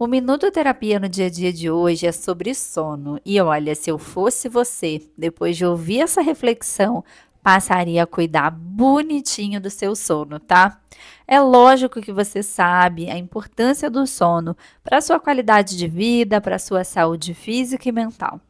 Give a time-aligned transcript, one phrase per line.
[0.00, 3.20] O Minuto Terapia no dia a dia de hoje é sobre sono.
[3.26, 7.04] E olha, se eu fosse você, depois de ouvir essa reflexão,
[7.42, 10.80] passaria a cuidar bonitinho do seu sono, tá?
[11.26, 16.40] É lógico que você sabe a importância do sono para a sua qualidade de vida,
[16.40, 18.40] para a sua saúde física e mental.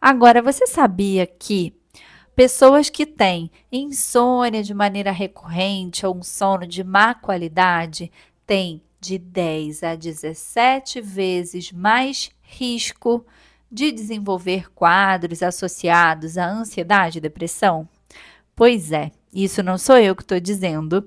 [0.00, 1.74] Agora, você sabia que
[2.34, 8.10] pessoas que têm insônia de maneira recorrente ou um sono de má qualidade
[8.46, 13.24] têm de 10 a 17 vezes mais risco
[13.70, 17.86] de desenvolver quadros associados à ansiedade e depressão?
[18.56, 21.06] Pois é, isso não sou eu que estou dizendo.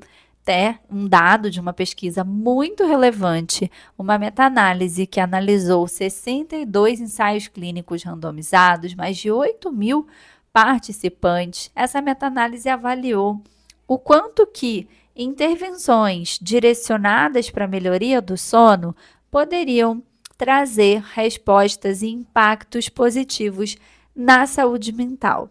[0.49, 8.01] É um dado de uma pesquisa muito relevante, uma meta-análise que analisou 62 ensaios clínicos
[8.03, 10.07] randomizados, mais de 8 mil
[10.53, 11.69] participantes.
[11.75, 13.41] Essa meta-análise avaliou
[13.85, 18.95] o quanto que intervenções direcionadas para a melhoria do sono
[19.31, 20.03] poderiam
[20.37, 23.75] trazer respostas e impactos positivos
[24.15, 25.49] na saúde mental.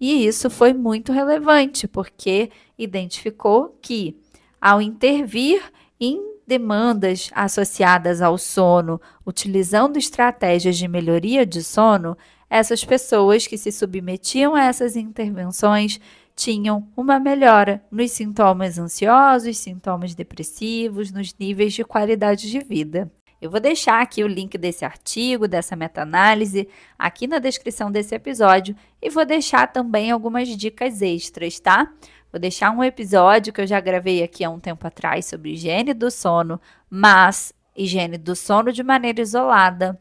[0.00, 4.16] E isso foi muito relevante, porque identificou que,
[4.60, 5.62] ao intervir
[6.00, 12.16] em demandas associadas ao sono, utilizando estratégias de melhoria de sono,
[12.50, 16.00] essas pessoas que se submetiam a essas intervenções
[16.34, 23.10] tinham uma melhora nos sintomas ansiosos, sintomas depressivos, nos níveis de qualidade de vida.
[23.40, 28.76] Eu vou deixar aqui o link desse artigo, dessa meta-análise, aqui na descrição desse episódio
[29.00, 31.92] e vou deixar também algumas dicas extras, tá?
[32.30, 35.92] Vou deixar um episódio que eu já gravei aqui há um tempo atrás sobre higiene
[35.92, 40.00] do sono, mas higiene do sono de maneira isolada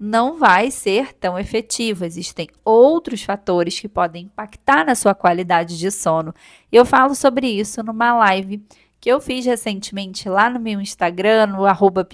[0.00, 2.06] não vai ser tão efetivo.
[2.06, 6.34] Existem outros fatores que podem impactar na sua qualidade de sono.
[6.72, 8.64] Eu falo sobre isso numa live
[8.98, 12.06] que eu fiz recentemente lá no meu Instagram, no arroba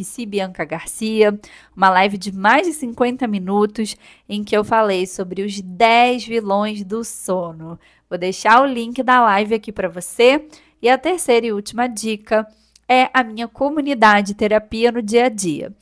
[0.69, 1.39] Garcia,
[1.77, 3.97] uma live de mais de 50 minutos
[4.29, 7.79] em que eu falei sobre os 10 vilões do sono.
[8.09, 10.47] Vou deixar o link da live aqui para você.
[10.81, 12.47] E a terceira e última dica
[12.89, 15.73] é a minha comunidade terapia no dia a dia.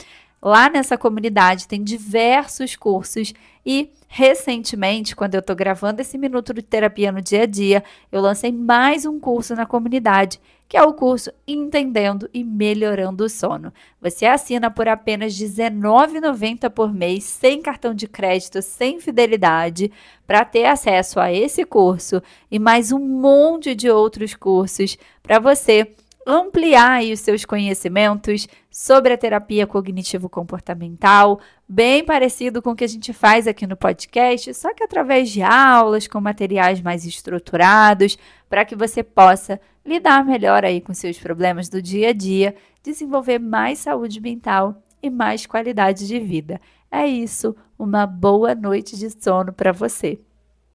[0.45, 3.33] Lá nessa comunidade tem diversos cursos
[3.65, 7.83] e recentemente, quando eu estou gravando esse minuto de terapia no dia a dia,
[8.13, 10.39] eu lancei mais um curso na comunidade,
[10.69, 13.73] que é o curso Entendendo e Melhorando o Sono.
[14.03, 19.91] Você assina por apenas R$19,90 por mês, sem cartão de crédito, sem fidelidade,
[20.27, 25.91] para ter acesso a esse curso e mais um monte de outros cursos para você
[26.27, 33.13] ampliar os seus conhecimentos sobre a terapia cognitivo-comportamental, bem parecido com o que a gente
[33.13, 38.19] faz aqui no podcast, só que através de aulas com materiais mais estruturados,
[38.49, 43.39] para que você possa lidar melhor aí com seus problemas do dia a dia, desenvolver
[43.39, 46.61] mais saúde mental e mais qualidade de vida.
[46.91, 50.19] É isso, uma boa noite de sono para você.